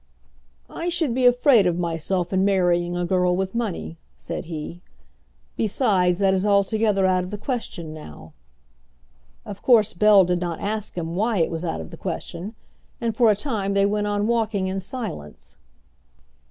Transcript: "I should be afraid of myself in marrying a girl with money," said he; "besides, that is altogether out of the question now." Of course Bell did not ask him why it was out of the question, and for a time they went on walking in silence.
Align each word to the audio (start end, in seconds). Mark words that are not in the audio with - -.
"I 0.67 0.89
should 0.89 1.13
be 1.13 1.27
afraid 1.27 1.67
of 1.67 1.77
myself 1.77 2.33
in 2.33 2.43
marrying 2.43 2.97
a 2.97 3.05
girl 3.05 3.35
with 3.35 3.53
money," 3.53 3.97
said 4.17 4.45
he; 4.45 4.81
"besides, 5.55 6.17
that 6.17 6.33
is 6.33 6.43
altogether 6.43 7.05
out 7.05 7.23
of 7.23 7.29
the 7.29 7.37
question 7.37 7.93
now." 7.93 8.33
Of 9.45 9.61
course 9.61 9.93
Bell 9.93 10.25
did 10.25 10.41
not 10.41 10.59
ask 10.59 10.95
him 10.97 11.15
why 11.15 11.37
it 11.37 11.51
was 11.51 11.63
out 11.63 11.81
of 11.81 11.91
the 11.91 11.97
question, 11.97 12.55
and 12.99 13.15
for 13.15 13.29
a 13.29 13.35
time 13.35 13.75
they 13.75 13.85
went 13.85 14.07
on 14.07 14.25
walking 14.25 14.67
in 14.69 14.79
silence. 14.79 15.55